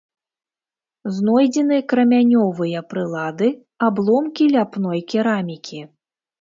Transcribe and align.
Знойдзены 1.17 1.77
крамянёвыя 1.93 2.81
прылады, 2.95 3.53
абломкі 3.91 4.51
ляпной 4.57 4.99
керамікі. 5.15 5.89